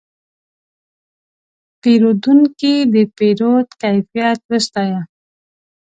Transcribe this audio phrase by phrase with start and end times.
[1.81, 5.01] پیرودونکی د پیرود کیفیت وستایه.